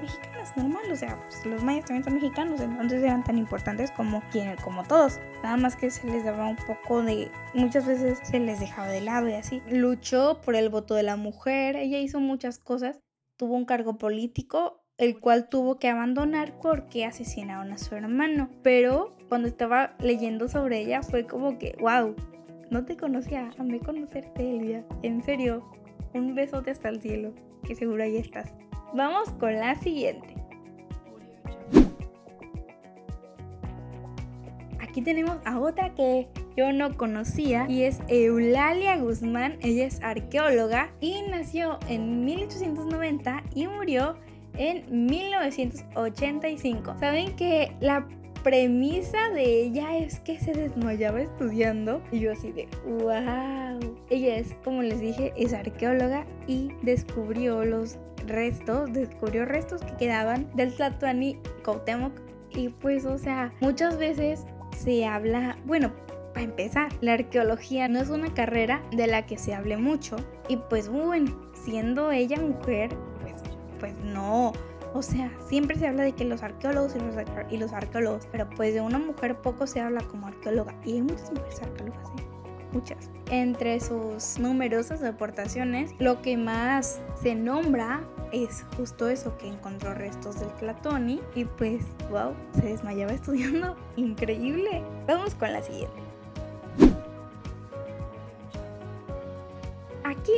mexicanas 0.02 0.56
normal, 0.56 0.92
o 0.92 0.96
sea, 0.96 1.20
pues, 1.24 1.46
los 1.46 1.64
mayas 1.64 1.86
también 1.86 2.04
son 2.04 2.14
mexicanos, 2.14 2.62
entonces 2.62 3.04
eran 3.04 3.24
tan 3.24 3.38
importantes 3.38 3.92
como 3.92 4.22
como 4.64 4.84
todos. 4.84 5.20
Nada 5.44 5.58
más 5.58 5.76
que 5.76 5.90
se 5.90 6.08
les 6.08 6.24
daba 6.24 6.48
un 6.48 6.56
poco 6.56 7.02
de, 7.02 7.32
muchas 7.54 7.86
veces 7.86 8.20
se 8.24 8.40
les 8.40 8.60
dejaba 8.60 8.88
de 8.88 9.02
lado 9.02 9.28
y 9.28 9.34
así. 9.34 9.62
Luchó 9.70 10.40
por 10.42 10.56
el 10.56 10.70
voto 10.70 10.96
de 10.96 11.04
la 11.04 11.16
mujer, 11.16 11.76
ella 11.76 12.00
hizo 12.00 12.20
muchas 12.20 12.60
cosas, 12.60 13.00
tuvo 13.38 13.56
un 13.56 13.66
cargo 13.66 13.98
político 13.98 14.84
el 14.98 15.20
cual 15.20 15.48
tuvo 15.48 15.78
que 15.78 15.90
abandonar 15.90 16.54
porque 16.62 17.06
asesinaron 17.06 17.72
a 17.72 17.78
su 17.78 17.96
hermano. 17.96 18.50
Pero 18.64 19.16
cuando 19.30 19.48
estaba 19.48 19.96
leyendo 20.00 20.48
sobre 20.48 20.80
ella 20.80 21.04
fue 21.04 21.26
como 21.26 21.58
que, 21.58 21.76
wow, 21.80 22.16
no 22.70 22.86
te 22.86 22.98
conocía, 22.98 23.52
amé 23.58 23.80
conocerte, 23.80 24.58
Elvia. 24.58 24.84
En 25.04 25.24
serio, 25.24 25.64
un 26.14 26.36
besote 26.36 26.72
hasta 26.72 26.90
el 26.90 27.02
cielo, 27.02 27.34
que 27.64 27.76
seguro 27.76 28.04
ahí 28.04 28.18
estás. 28.18 28.54
Vamos 28.94 29.30
con 29.34 29.54
la 29.56 29.76
siguiente. 29.76 30.36
Aquí 34.80 35.02
tenemos 35.02 35.38
a 35.46 35.60
otra 35.60 35.94
que 35.94 36.28
yo 36.56 36.74
no 36.74 36.98
conocía 36.98 37.68
y 37.70 37.84
es 37.84 38.00
Eulalia 38.08 38.98
Guzmán. 38.98 39.60
Ella 39.62 39.86
es 39.86 40.02
arqueóloga 40.02 40.90
y 41.00 41.22
nació 41.30 41.78
en 41.88 42.26
1890 42.26 43.44
y 43.54 43.68
murió 43.68 44.18
en 44.58 45.08
1985. 45.08 46.96
¿Saben 47.00 47.36
que 47.36 47.72
la 47.80 48.08
premisa 48.44 49.30
de 49.30 49.64
ella 49.64 49.98
es 49.98 50.20
que 50.22 50.40
se 50.40 50.54
desmayaba 50.54 51.22
estudiando? 51.22 52.02
Y 52.12 52.20
yo 52.20 52.32
así 52.32 52.52
de, 52.52 52.68
wow. 52.86 53.80
Ella 54.10 54.38
es, 54.38 54.56
como 54.64 54.82
les 54.84 55.00
dije, 55.00 55.34
es 55.36 55.54
arqueóloga 55.54 56.26
y 56.48 56.72
descubrió 56.82 57.66
los 57.66 57.98
restos, 58.26 58.92
descubrió 58.94 59.46
restos 59.46 59.82
que 59.82 59.96
quedaban 59.98 60.50
del 60.56 60.74
Tlatuani 60.76 61.38
Cuauhtémoc 61.64 62.14
y 62.52 62.70
pues 62.70 63.06
o 63.06 63.18
sea, 63.18 63.54
muchas 63.60 63.98
veces 63.98 64.46
se 64.76 65.06
habla, 65.06 65.58
bueno, 65.66 65.92
para 66.34 66.46
empezar, 66.46 66.92
la 67.02 67.14
arqueología 67.14 67.88
no 67.88 68.00
es 68.00 68.10
una 68.10 68.34
carrera 68.34 68.82
de 68.92 69.08
la 69.08 69.26
que 69.26 69.38
se 69.38 69.54
hable 69.54 69.78
mucho 69.78 70.18
y 70.48 70.58
pues 70.58 70.88
bueno, 70.90 71.36
siendo 71.54 72.12
ella 72.12 72.38
mujer, 72.40 72.92
pues, 73.80 73.98
no, 74.00 74.54
o 74.94 75.02
sea, 75.02 75.32
siempre 75.48 75.78
se 75.78 75.88
habla 75.88 76.04
de 76.04 76.14
que 76.14 76.26
los 76.26 76.44
arqueólogos 76.44 76.96
y 76.96 77.00
los, 77.00 77.16
y 77.52 77.58
los 77.58 77.74
arqueólogos, 77.74 78.28
pero 78.32 78.50
pues 78.50 78.74
de 78.74 78.82
una 78.82 79.00
mujer 79.00 79.38
poco 79.42 79.68
se 79.68 79.80
habla 79.80 80.02
como 80.02 80.28
arqueóloga 80.28 80.76
y 80.86 80.94
hay 80.94 81.02
muchas 81.02 81.32
mujeres 81.32 81.62
arqueólogas, 81.62 82.10
¿eh? 82.18 82.28
muchas. 82.72 83.10
Entre 83.30 83.80
sus 83.80 84.40
numerosas 84.40 85.04
aportaciones, 85.04 85.92
lo 86.00 86.22
que 86.22 86.38
más 86.38 87.02
se 87.22 87.36
nombra 87.36 88.02
es 88.32 88.66
justo 88.76 89.08
eso, 89.08 89.38
que 89.38 89.48
encontró 89.48 89.94
restos 89.94 90.40
del 90.40 90.50
Platoni 90.50 91.22
y 91.36 91.46
pues, 91.46 91.84
wow, 92.10 92.34
se 92.54 92.68
desmayaba 92.68 93.12
estudiando. 93.14 93.76
Increíble. 93.96 94.84
Vamos 95.08 95.36
con 95.36 95.54
la 95.54 95.62
siguiente. 95.62 96.02
Aquí 100.04 100.32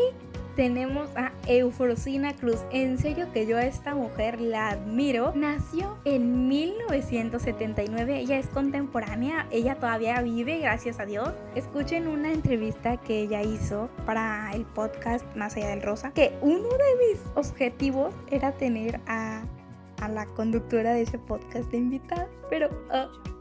tenemos 0.60 1.10
a 1.16 1.32
Eufrosina 1.48 2.36
Cruz. 2.36 2.66
En 2.70 2.98
serio 2.98 3.32
que 3.32 3.48
yo 3.48 3.56
a 3.56 3.64
esta 3.64 3.96
mujer 3.96 4.42
la 4.42 4.72
admiro. 4.72 5.32
Nació 5.34 5.98
en 6.04 6.50
1979. 6.50 8.20
Ella 8.20 8.38
es 8.38 8.48
contemporánea. 8.48 9.48
Ella 9.52 9.76
todavía 9.76 10.22
vive, 10.22 10.60
gracias 10.60 11.00
a 11.00 11.06
Dios. 11.06 11.30
Escuchen 11.56 12.10
una 12.10 12.34
entrevista 12.34 12.98
que 12.98 13.22
ella 13.22 13.42
hizo 13.42 13.90
para 14.06 14.52
el 14.54 14.66
podcast 14.66 15.26
Más 15.34 15.56
allá 15.56 15.70
del 15.70 15.82
Rosa. 15.82 16.12
Que 16.12 16.38
uno 16.42 16.68
de 16.68 17.08
mis 17.08 17.22
objetivos 17.36 18.14
era 18.30 18.52
tener 18.52 19.00
a, 19.08 19.44
a 20.02 20.10
la 20.10 20.26
conductora 20.26 20.92
de 20.92 21.04
ese 21.04 21.20
podcast 21.20 21.72
de 21.72 21.78
invitada. 21.78 22.28
Pero... 22.50 22.68
Uh, 22.90 23.39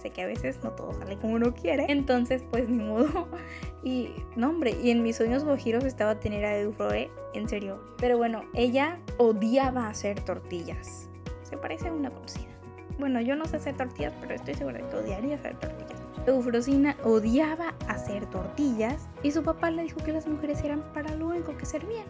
sé 0.00 0.10
que 0.10 0.22
a 0.22 0.26
veces 0.26 0.60
no 0.62 0.72
todo 0.72 0.92
sale 0.94 1.16
como 1.18 1.34
uno 1.34 1.54
quiere, 1.54 1.86
entonces 1.88 2.42
pues 2.50 2.68
ni 2.68 2.82
modo. 2.82 3.28
Y 3.82 4.10
no 4.36 4.50
hombre, 4.50 4.76
y 4.82 4.90
en 4.90 5.02
mis 5.02 5.16
sueños 5.16 5.42
guajiros 5.42 5.84
estaba 5.84 6.20
tener 6.20 6.44
a 6.44 6.58
Eufroe, 6.58 7.10
en 7.32 7.48
serio. 7.48 7.80
Pero 7.96 8.18
bueno, 8.18 8.44
ella 8.52 8.98
odiaba 9.16 9.88
hacer 9.88 10.20
tortillas. 10.20 11.08
Se 11.44 11.56
parece 11.56 11.88
a 11.88 11.92
una 11.94 12.10
conocida. 12.10 12.50
Bueno, 12.98 13.22
yo 13.22 13.36
no 13.36 13.46
sé 13.46 13.56
hacer 13.56 13.78
tortillas, 13.78 14.12
pero 14.20 14.34
estoy 14.34 14.52
segura 14.52 14.82
de 14.82 14.88
que 14.90 14.96
odiaría 14.96 15.36
hacer 15.36 15.56
tortillas. 15.56 15.98
Eufrosina 16.26 16.94
odiaba 17.04 17.74
hacer 17.88 18.26
tortillas 18.26 19.08
y 19.22 19.30
su 19.30 19.42
papá 19.42 19.70
le 19.70 19.84
dijo 19.84 20.02
que 20.04 20.12
las 20.12 20.26
mujeres 20.26 20.62
eran 20.62 20.82
para 20.92 21.14
lo 21.14 21.28
único 21.28 21.56
que 21.56 21.64
servían. 21.64 22.04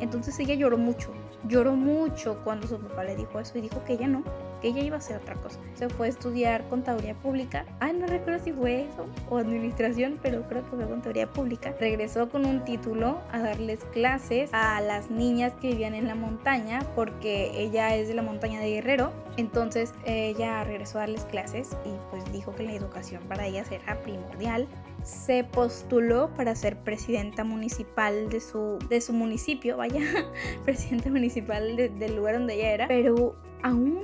Entonces 0.00 0.38
ella 0.40 0.54
lloró 0.54 0.78
mucho, 0.78 1.12
lloró 1.46 1.74
mucho 1.74 2.40
cuando 2.44 2.66
su 2.66 2.78
papá 2.78 3.04
le 3.04 3.16
dijo 3.16 3.38
eso 3.38 3.58
y 3.58 3.62
dijo 3.62 3.84
que 3.84 3.94
ella 3.94 4.08
no, 4.08 4.22
que 4.60 4.68
ella 4.68 4.82
iba 4.82 4.96
a 4.96 4.98
hacer 4.98 5.16
otra 5.16 5.34
cosa. 5.36 5.58
Se 5.74 5.88
fue 5.88 6.06
a 6.06 6.10
estudiar 6.10 6.68
contaduría 6.68 7.14
pública. 7.14 7.64
Ay, 7.80 7.94
no 7.94 8.06
recuerdo 8.06 8.44
si 8.44 8.52
fue 8.52 8.82
eso 8.82 9.06
o 9.30 9.38
administración, 9.38 10.18
pero 10.22 10.42
creo 10.48 10.62
que 10.64 10.76
fue 10.76 10.86
contaduría 10.86 11.28
pública. 11.28 11.74
Regresó 11.78 12.28
con 12.28 12.44
un 12.44 12.64
título 12.64 13.20
a 13.32 13.40
darles 13.40 13.84
clases 13.92 14.50
a 14.52 14.80
las 14.80 15.10
niñas 15.10 15.52
que 15.60 15.68
vivían 15.68 15.94
en 15.94 16.06
la 16.06 16.14
montaña, 16.14 16.80
porque 16.94 17.50
ella 17.54 17.94
es 17.96 18.08
de 18.08 18.14
la 18.14 18.22
montaña 18.22 18.60
de 18.60 18.70
Guerrero. 18.70 19.12
Entonces 19.36 19.94
ella 20.04 20.64
regresó 20.64 20.98
a 20.98 21.02
darles 21.02 21.24
clases 21.24 21.76
y 21.84 21.90
pues 22.10 22.30
dijo 22.32 22.54
que 22.54 22.64
la 22.64 22.72
educación 22.72 23.22
para 23.28 23.46
ellas 23.46 23.70
era 23.70 24.00
primordial. 24.00 24.66
Se 25.04 25.44
postuló 25.44 26.28
para 26.36 26.54
ser 26.54 26.76
presidenta 26.78 27.44
municipal 27.44 28.28
de 28.28 28.40
su, 28.40 28.78
de 28.88 29.00
su 29.00 29.12
municipio, 29.12 29.76
vaya, 29.76 30.00
presidenta 30.64 31.08
municipal 31.10 31.76
del 31.76 32.16
lugar 32.16 32.34
donde 32.34 32.54
ella 32.54 32.72
era, 32.72 32.88
pero 32.88 33.36
aún 33.62 34.00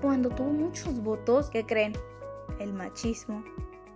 cuando 0.00 0.30
tuvo 0.30 0.50
muchos 0.50 1.02
votos, 1.02 1.50
¿qué 1.50 1.64
creen? 1.64 1.92
El 2.58 2.72
machismo. 2.72 3.44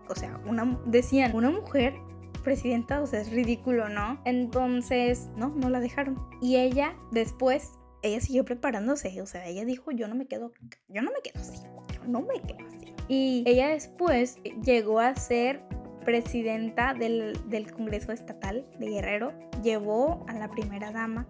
O 0.08 0.14
sea, 0.14 0.40
una, 0.46 0.78
decían, 0.86 1.34
una 1.34 1.50
mujer 1.50 1.94
presidenta, 2.42 3.00
o 3.00 3.06
sea, 3.06 3.20
es 3.20 3.30
ridículo, 3.30 3.88
¿no? 3.88 4.20
Entonces, 4.24 5.30
no, 5.36 5.50
no 5.50 5.70
la 5.70 5.80
dejaron. 5.80 6.18
Y 6.40 6.56
ella 6.56 6.96
después, 7.10 7.78
ella 8.02 8.20
siguió 8.20 8.44
preparándose, 8.44 9.20
o 9.22 9.26
sea, 9.26 9.46
ella 9.46 9.64
dijo, 9.64 9.90
yo 9.92 10.08
no 10.08 10.14
me 10.14 10.26
quedo, 10.26 10.52
yo 10.88 11.02
no 11.02 11.10
me 11.10 11.20
quedo 11.22 11.40
así, 11.40 11.62
yo 11.94 12.04
no 12.06 12.22
me 12.22 12.40
quedo 12.40 12.66
así. 12.66 12.94
Y 13.08 13.44
ella 13.46 13.68
después 13.68 14.36
llegó 14.64 15.00
a 15.00 15.14
ser 15.14 15.62
presidenta 16.04 16.94
del, 16.94 17.38
del 17.48 17.70
Congreso 17.72 18.12
Estatal 18.12 18.66
de 18.78 18.88
Guerrero, 18.88 19.32
llevó 19.62 20.24
a 20.28 20.34
la 20.34 20.50
primera 20.50 20.90
dama 20.90 21.28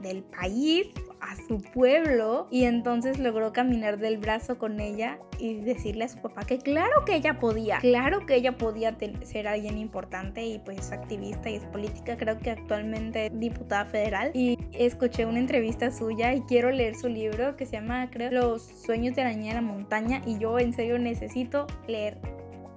del 0.00 0.22
país 0.22 0.88
a 1.20 1.36
su 1.48 1.58
pueblo 1.58 2.46
y 2.50 2.64
entonces 2.64 3.18
logró 3.18 3.52
caminar 3.52 3.98
del 3.98 4.18
brazo 4.18 4.58
con 4.58 4.80
ella 4.80 5.18
y 5.38 5.56
decirle 5.56 6.04
a 6.04 6.08
su 6.08 6.18
papá 6.18 6.42
que 6.42 6.58
claro 6.58 7.04
que 7.04 7.16
ella 7.16 7.38
podía, 7.38 7.78
claro 7.78 8.24
que 8.26 8.36
ella 8.36 8.56
podía 8.56 8.96
ser 9.24 9.48
alguien 9.48 9.78
importante 9.78 10.44
y 10.44 10.58
pues 10.60 10.78
es 10.78 10.92
activista 10.92 11.50
y 11.50 11.56
es 11.56 11.64
política, 11.66 12.16
creo 12.16 12.38
que 12.38 12.50
actualmente 12.50 13.26
es 13.26 13.40
diputada 13.40 13.84
federal 13.86 14.30
y 14.34 14.58
escuché 14.72 15.26
una 15.26 15.38
entrevista 15.38 15.90
suya 15.90 16.34
y 16.34 16.40
quiero 16.42 16.70
leer 16.70 16.94
su 16.94 17.08
libro 17.08 17.56
que 17.56 17.66
se 17.66 17.72
llama 17.72 18.08
creo 18.10 18.30
Los 18.30 18.62
sueños 18.62 19.16
de 19.16 19.24
la 19.24 19.32
niña 19.32 19.54
la 19.54 19.62
montaña 19.62 20.22
y 20.24 20.38
yo 20.38 20.58
en 20.58 20.72
serio 20.72 20.98
necesito 20.98 21.66
leer 21.86 22.18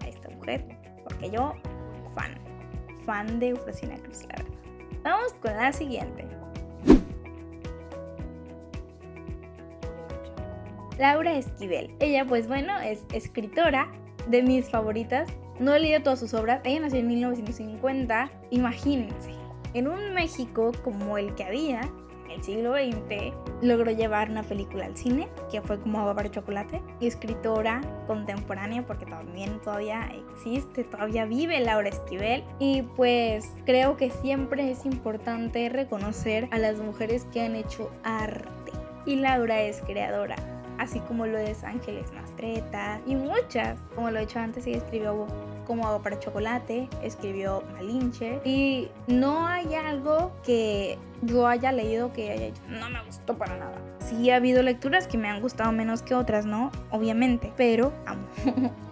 a 0.03 0.07
esta 0.07 0.29
mujer 0.29 0.65
porque 1.03 1.29
yo 1.29 1.53
fan, 2.15 2.39
fan 3.05 3.39
de 3.39 3.49
Eufrosina 3.49 3.95
Cruz, 3.97 4.23
la 4.23 4.43
verdad. 4.43 4.51
Vamos 5.03 5.33
con 5.41 5.53
la 5.53 5.73
siguiente. 5.73 6.40
Laura 11.01 11.33
Esquivel. 11.33 11.89
Ella, 11.99 12.25
pues 12.25 12.47
bueno, 12.47 12.79
es 12.79 13.07
escritora 13.11 13.91
de 14.27 14.43
mis 14.43 14.69
favoritas. 14.69 15.27
No 15.59 15.73
he 15.73 15.79
leído 15.79 16.03
todas 16.03 16.19
sus 16.19 16.35
obras. 16.35 16.61
Ella 16.63 16.81
nació 16.81 16.99
en 16.99 17.07
1950. 17.07 18.29
Imagínense, 18.51 19.31
en 19.73 19.87
un 19.87 20.13
México 20.13 20.71
como 20.83 21.17
el 21.17 21.33
que 21.33 21.43
había, 21.43 21.81
el 22.29 22.43
siglo 22.43 22.75
XX, 22.75 23.33
logró 23.63 23.89
llevar 23.89 24.29
una 24.29 24.43
película 24.43 24.85
al 24.85 24.95
cine, 24.95 25.27
que 25.49 25.63
fue 25.63 25.79
como 25.79 25.97
Agua 26.01 26.13
para 26.13 26.29
Chocolate, 26.29 26.83
y 26.99 27.07
escritora 27.07 27.81
contemporánea, 28.05 28.85
porque 28.85 29.07
también 29.07 29.59
todavía 29.61 30.07
existe, 30.35 30.83
todavía 30.83 31.25
vive 31.25 31.61
Laura 31.61 31.89
Esquivel, 31.89 32.43
y 32.59 32.83
pues 32.83 33.49
creo 33.65 33.97
que 33.97 34.11
siempre 34.11 34.69
es 34.69 34.85
importante 34.85 35.67
reconocer 35.67 36.47
a 36.51 36.59
las 36.59 36.77
mujeres 36.77 37.25
que 37.33 37.41
han 37.41 37.55
hecho 37.55 37.89
arte. 38.03 38.71
Y 39.07 39.15
Laura 39.15 39.63
es 39.63 39.81
creadora 39.81 40.35
así 40.81 40.99
como 41.01 41.27
lo 41.27 41.37
es 41.37 41.63
Ángeles 41.63 42.11
Mastreta 42.11 42.99
y 43.05 43.15
muchas, 43.15 43.79
como 43.93 44.09
lo 44.09 44.17
he 44.17 44.23
hecho 44.23 44.39
antes, 44.39 44.65
ella 44.65 44.77
escribió 44.77 45.27
como 45.67 45.85
Agua 45.85 46.01
para 46.01 46.19
Chocolate, 46.19 46.89
escribió 47.03 47.63
Malinche 47.73 48.41
y 48.43 48.89
no 49.05 49.45
hay 49.47 49.75
algo 49.75 50.31
que 50.43 50.97
yo 51.21 51.47
haya 51.47 51.71
leído 51.71 52.11
que 52.11 52.31
haya 52.31 52.47
dicho, 52.47 52.61
no 52.67 52.89
me 52.89 53.03
gustó 53.05 53.37
para 53.37 53.57
nada. 53.57 53.77
Sí 53.99 54.31
ha 54.31 54.37
habido 54.37 54.63
lecturas 54.63 55.07
que 55.07 55.19
me 55.19 55.29
han 55.29 55.39
gustado 55.39 55.71
menos 55.71 56.01
que 56.01 56.15
otras, 56.15 56.47
¿no? 56.47 56.71
Obviamente, 56.89 57.53
pero 57.55 57.93
amo. 58.07 58.27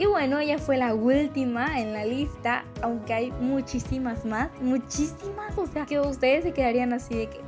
Y 0.00 0.06
bueno, 0.06 0.38
ella 0.38 0.58
fue 0.58 0.76
la 0.76 0.94
última 0.94 1.80
en 1.80 1.92
la 1.92 2.04
lista, 2.04 2.64
aunque 2.82 3.14
hay 3.14 3.32
muchísimas 3.32 4.24
más, 4.24 4.48
muchísimas, 4.60 5.58
o 5.58 5.66
sea, 5.66 5.86
que 5.86 5.98
ustedes 5.98 6.44
se 6.44 6.52
quedarían 6.52 6.92
así 6.92 7.16
de 7.16 7.28
que, 7.28 7.40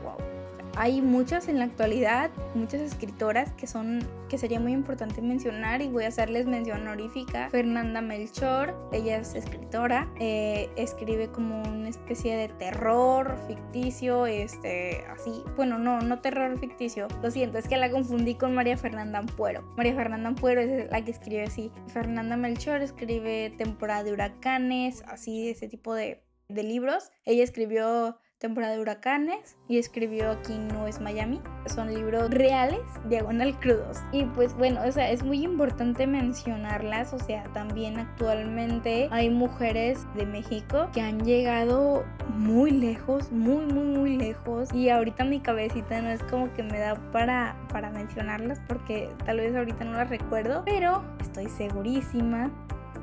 hay 0.77 1.01
muchas 1.03 1.49
en 1.49 1.59
la 1.59 1.65
actualidad, 1.65 2.31
muchas 2.55 2.81
escritoras 2.81 3.53
que 3.53 3.67
son 3.67 4.07
que 4.29 4.39
sería 4.39 4.61
muy 4.61 4.73
importante 4.73 5.21
mencionar 5.21 5.83
y 5.83 5.89
voy 5.89 6.05
a 6.05 6.09
hacerles 6.09 6.47
mención 6.47 6.83
honorífica. 6.83 7.51
Fernanda 7.51 8.01
Melchor, 8.01 8.75
ella 8.93 9.19
es 9.19 9.35
escritora, 9.35 10.09
eh, 10.21 10.71
escribe 10.77 11.29
como 11.29 11.61
una 11.63 11.89
especie 11.89 12.37
de 12.37 12.49
terror 12.49 13.37
ficticio, 13.49 14.27
este, 14.27 15.05
así, 15.07 15.43
bueno, 15.57 15.79
no, 15.79 16.01
no 16.01 16.21
terror 16.21 16.59
ficticio, 16.59 17.09
lo 17.23 17.31
siento, 17.31 17.59
es 17.59 17.67
que 17.67 17.77
la 17.77 17.91
confundí 17.91 18.37
con 18.37 18.55
María 18.55 18.77
Fernanda 18.77 19.19
Ampuero. 19.19 19.63
María 19.77 19.95
Fernanda 19.95 20.29
Ampuero 20.29 20.61
es 20.61 20.91
la 20.91 21.05
que 21.05 21.11
escribe 21.11 21.43
así. 21.43 21.73
Fernanda 21.89 22.37
Melchor 22.37 22.83
escribe 22.83 23.53
temporada 23.59 24.05
de 24.05 24.13
huracanes, 24.13 25.03
así, 25.09 25.49
ese 25.51 25.69
tipo 25.69 25.95
de, 25.95 26.23
de 26.49 26.63
libros. 26.63 27.11
Ella 27.25 27.43
escribió 27.43 28.19
temporada 28.41 28.73
de 28.73 28.81
huracanes 28.81 29.59
y 29.69 29.79
escribió 29.79 30.31
Aquí 30.31 30.59
no 30.59 30.87
es 30.87 31.01
Miami. 31.01 31.41
Son 31.67 31.93
libros 31.93 32.31
reales, 32.31 32.81
diagonal 33.09 33.59
crudos. 33.61 33.99
Y 34.13 34.25
pues 34.25 34.55
bueno, 34.55 34.81
o 34.85 34.91
sea, 34.91 35.11
es 35.11 35.23
muy 35.23 35.45
importante 35.45 36.07
mencionarlas. 36.07 37.13
O 37.13 37.19
sea, 37.19 37.45
también 37.53 37.99
actualmente 37.99 39.09
hay 39.13 39.29
mujeres 39.29 40.07
de 40.17 40.25
México 40.25 40.89
que 40.93 41.03
han 41.03 41.25
llegado 41.25 42.05
muy 42.35 42.71
lejos, 42.71 43.31
muy, 43.31 43.67
muy, 43.67 43.85
muy 43.85 44.17
lejos. 44.17 44.73
Y 44.73 44.89
ahorita 44.89 45.25
mi 45.25 45.41
cabecita 45.41 46.01
no 46.01 46.09
es 46.09 46.23
como 46.25 46.53
que 46.55 46.63
me 46.63 46.79
da 46.79 46.95
para, 47.13 47.57
para 47.71 47.91
mencionarlas 47.91 48.59
porque 48.67 49.11
tal 49.27 49.37
vez 49.37 49.55
ahorita 49.55 49.85
no 49.85 49.93
las 49.93 50.09
recuerdo. 50.09 50.63
Pero 50.65 51.05
estoy 51.21 51.47
segurísima 51.47 52.51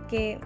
que... 0.10 0.39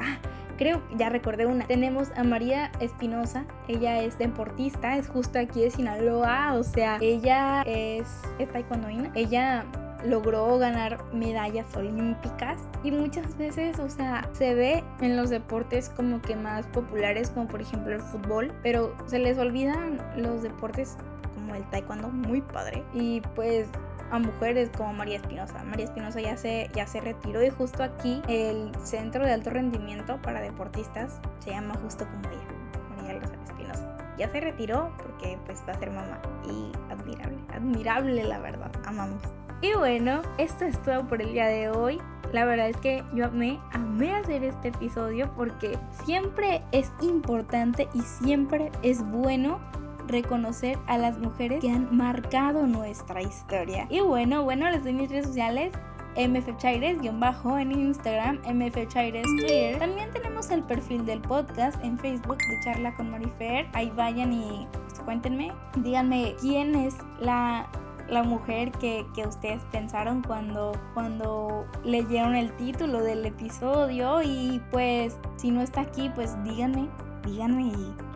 Ah, 0.00 0.18
creo 0.56 0.82
ya 0.96 1.08
recordé 1.08 1.46
una. 1.46 1.66
Tenemos 1.66 2.10
a 2.16 2.24
María 2.24 2.70
Espinosa, 2.80 3.44
ella 3.68 4.02
es 4.02 4.18
deportista, 4.18 4.96
es 4.96 5.08
justo 5.08 5.38
aquí 5.38 5.62
de 5.62 5.70
Sinaloa, 5.70 6.54
o 6.54 6.62
sea, 6.62 6.98
ella 7.00 7.62
es, 7.62 8.06
es 8.38 8.50
taekwondoína, 8.52 9.10
ella 9.14 9.64
logró 10.04 10.58
ganar 10.58 11.02
medallas 11.12 11.74
olímpicas 11.76 12.58
y 12.82 12.90
muchas 12.90 13.36
veces, 13.36 13.78
o 13.78 13.88
sea, 13.88 14.28
se 14.32 14.54
ve 14.54 14.84
en 15.00 15.16
los 15.16 15.30
deportes 15.30 15.88
como 15.90 16.20
que 16.20 16.36
más 16.36 16.66
populares, 16.66 17.30
como 17.30 17.48
por 17.48 17.62
ejemplo 17.62 17.94
el 17.94 18.00
fútbol, 18.00 18.52
pero 18.62 18.94
se 19.06 19.18
les 19.18 19.38
olvidan 19.38 19.98
los 20.16 20.42
deportes 20.42 20.96
como 21.34 21.54
el 21.54 21.64
taekwondo, 21.70 22.08
muy 22.08 22.40
padre. 22.40 22.84
Y 22.92 23.20
pues 23.34 23.68
a 24.10 24.18
mujeres 24.18 24.70
como 24.76 24.92
María 24.92 25.16
Espinosa. 25.16 25.62
María 25.64 25.86
Espinosa 25.86 26.20
ya 26.20 26.36
se, 26.36 26.70
ya 26.74 26.86
se 26.86 27.00
retiró 27.00 27.42
y 27.42 27.50
justo 27.50 27.82
aquí 27.82 28.22
el 28.28 28.72
centro 28.82 29.24
de 29.24 29.32
alto 29.32 29.50
rendimiento 29.50 30.20
para 30.22 30.40
deportistas 30.40 31.20
se 31.40 31.50
llama 31.50 31.74
justo 31.82 32.06
como 32.06 32.28
ella, 32.28 32.96
María 32.96 33.20
Espinosa. 33.44 33.96
Ya 34.18 34.30
se 34.30 34.40
retiró 34.40 34.92
porque 34.98 35.38
pues 35.46 35.62
va 35.68 35.72
a 35.72 35.78
ser 35.78 35.90
mamá 35.90 36.20
y 36.48 36.72
admirable, 36.92 37.38
admirable 37.52 38.24
la 38.24 38.38
verdad, 38.38 38.70
amamos. 38.84 39.22
Y 39.60 39.72
bueno, 39.74 40.22
esto 40.38 40.64
es 40.64 40.80
todo 40.82 41.06
por 41.06 41.22
el 41.22 41.32
día 41.32 41.46
de 41.46 41.70
hoy. 41.70 42.00
La 42.32 42.44
verdad 42.44 42.68
es 42.68 42.76
que 42.78 43.04
yo 43.14 43.26
amé, 43.26 43.60
amé 43.72 44.14
hacer 44.14 44.44
este 44.44 44.68
episodio 44.68 45.32
porque 45.36 45.78
siempre 46.04 46.62
es 46.72 46.90
importante 47.00 47.88
y 47.94 48.00
siempre 48.02 48.70
es 48.82 49.02
bueno 49.08 49.60
reconocer 50.06 50.78
a 50.86 50.98
las 50.98 51.18
mujeres 51.18 51.60
que 51.60 51.70
han 51.70 51.94
marcado 51.96 52.66
nuestra 52.66 53.22
historia. 53.22 53.86
Y 53.90 54.00
bueno, 54.00 54.42
bueno, 54.44 54.68
les 54.70 54.82
doy 54.82 54.92
mis 54.92 55.10
redes 55.10 55.26
sociales. 55.26 55.72
MFChaires, 56.16 56.98
bajo 57.18 57.58
en 57.58 57.72
Instagram, 57.72 58.38
MFChaires 58.46 59.26
Twitter. 59.38 59.78
También 59.78 60.10
tenemos 60.12 60.48
el 60.50 60.62
perfil 60.62 61.04
del 61.04 61.20
podcast 61.20 61.82
en 61.82 61.98
Facebook 61.98 62.38
de 62.38 62.60
Charla 62.62 62.94
con 62.94 63.10
Marifer. 63.10 63.66
Ahí 63.72 63.90
vayan 63.96 64.32
y 64.32 64.68
pues, 64.72 65.00
cuéntenme, 65.00 65.52
díganme 65.78 66.36
quién 66.40 66.76
es 66.76 66.94
la, 67.18 67.68
la 68.08 68.22
mujer 68.22 68.70
que, 68.72 69.04
que, 69.14 69.26
ustedes 69.26 69.62
pensaron 69.72 70.22
cuando, 70.22 70.72
cuando 70.94 71.66
leyeron 71.84 72.36
el 72.36 72.52
título 72.56 73.02
del 73.02 73.26
episodio. 73.26 74.22
Y 74.22 74.62
pues, 74.70 75.18
si 75.36 75.50
no 75.50 75.62
está 75.62 75.80
aquí, 75.80 76.10
pues 76.14 76.40
díganme, 76.44 76.88
díganme 77.26 77.62
y 77.62 78.13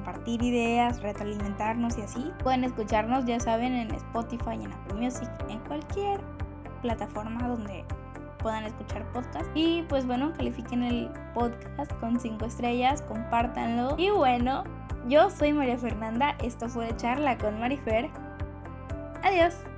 compartir 0.00 0.42
ideas, 0.42 1.02
retroalimentarnos 1.02 1.98
y 1.98 2.02
así. 2.02 2.32
Pueden 2.42 2.64
escucharnos, 2.64 3.26
ya 3.26 3.38
saben, 3.38 3.74
en 3.74 3.94
Spotify, 3.94 4.54
en 4.54 4.72
Apple 4.72 4.94
Music, 4.94 5.28
en 5.48 5.60
cualquier 5.60 6.20
plataforma 6.80 7.46
donde 7.46 7.84
puedan 8.38 8.64
escuchar 8.64 9.04
podcast. 9.12 9.46
Y 9.54 9.82
pues 9.82 10.06
bueno, 10.06 10.32
califiquen 10.32 10.82
el 10.82 11.10
podcast 11.34 11.92
con 12.00 12.18
5 12.18 12.44
estrellas, 12.46 13.02
compártanlo. 13.02 13.94
Y 13.98 14.08
bueno, 14.10 14.64
yo 15.06 15.28
soy 15.28 15.52
María 15.52 15.76
Fernanda, 15.76 16.34
esto 16.42 16.68
fue 16.68 16.96
Charla 16.96 17.36
con 17.36 17.60
Marifer. 17.60 18.08
Adiós. 19.22 19.69